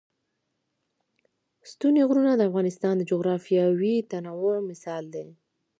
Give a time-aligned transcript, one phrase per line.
[1.71, 5.27] ستوني غرونه د افغانستان د جغرافیوي تنوع مثال دی.